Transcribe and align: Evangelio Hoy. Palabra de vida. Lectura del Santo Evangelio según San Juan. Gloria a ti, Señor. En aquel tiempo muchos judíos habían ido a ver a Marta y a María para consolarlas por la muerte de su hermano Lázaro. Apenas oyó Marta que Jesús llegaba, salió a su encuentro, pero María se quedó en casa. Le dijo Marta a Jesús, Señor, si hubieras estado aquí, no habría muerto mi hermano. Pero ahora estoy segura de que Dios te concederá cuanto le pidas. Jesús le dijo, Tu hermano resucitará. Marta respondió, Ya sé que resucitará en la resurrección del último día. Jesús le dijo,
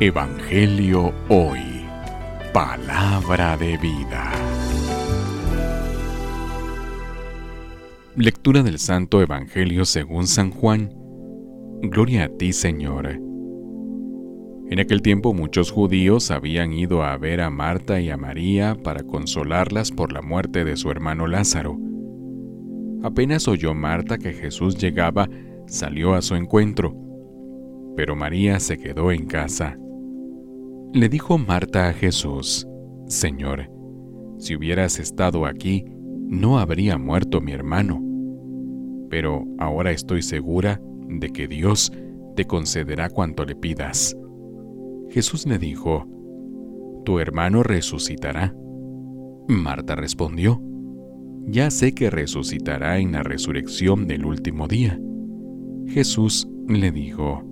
Evangelio 0.00 1.12
Hoy. 1.28 1.60
Palabra 2.52 3.56
de 3.56 3.76
vida. 3.76 4.32
Lectura 8.16 8.62
del 8.64 8.78
Santo 8.78 9.22
Evangelio 9.22 9.84
según 9.84 10.26
San 10.26 10.50
Juan. 10.50 10.90
Gloria 11.82 12.24
a 12.24 12.28
ti, 12.28 12.52
Señor. 12.52 13.20
En 14.70 14.80
aquel 14.80 15.02
tiempo 15.02 15.34
muchos 15.34 15.70
judíos 15.70 16.30
habían 16.30 16.72
ido 16.72 17.04
a 17.04 17.16
ver 17.16 17.40
a 17.40 17.50
Marta 17.50 18.00
y 18.00 18.10
a 18.10 18.16
María 18.16 18.74
para 18.74 19.04
consolarlas 19.04 19.92
por 19.92 20.12
la 20.12 20.22
muerte 20.22 20.64
de 20.64 20.76
su 20.76 20.90
hermano 20.90 21.28
Lázaro. 21.28 21.78
Apenas 23.04 23.46
oyó 23.46 23.74
Marta 23.74 24.18
que 24.18 24.32
Jesús 24.32 24.76
llegaba, 24.78 25.28
salió 25.66 26.14
a 26.14 26.22
su 26.22 26.34
encuentro, 26.34 26.96
pero 27.96 28.16
María 28.16 28.58
se 28.60 28.78
quedó 28.78 29.12
en 29.12 29.26
casa. 29.26 29.78
Le 30.92 31.08
dijo 31.08 31.38
Marta 31.38 31.88
a 31.88 31.92
Jesús, 31.92 32.66
Señor, 33.06 33.70
si 34.38 34.56
hubieras 34.56 34.98
estado 34.98 35.46
aquí, 35.46 35.84
no 36.32 36.58
habría 36.58 36.98
muerto 36.98 37.40
mi 37.40 37.52
hermano. 37.52 38.02
Pero 39.08 39.44
ahora 39.58 39.90
estoy 39.90 40.22
segura 40.22 40.80
de 41.08 41.30
que 41.30 41.46
Dios 41.46 41.92
te 42.36 42.46
concederá 42.46 43.10
cuanto 43.10 43.44
le 43.44 43.54
pidas. 43.54 44.16
Jesús 45.10 45.46
le 45.46 45.58
dijo, 45.58 46.06
Tu 47.04 47.18
hermano 47.18 47.62
resucitará. 47.62 48.54
Marta 49.48 49.94
respondió, 49.94 50.62
Ya 51.46 51.70
sé 51.70 51.92
que 51.92 52.08
resucitará 52.08 52.98
en 52.98 53.12
la 53.12 53.22
resurrección 53.22 54.06
del 54.06 54.24
último 54.24 54.68
día. 54.68 54.98
Jesús 55.86 56.48
le 56.66 56.90
dijo, 56.90 57.51